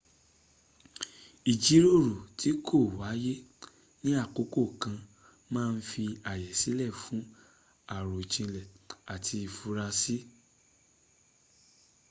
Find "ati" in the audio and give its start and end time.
9.13-9.33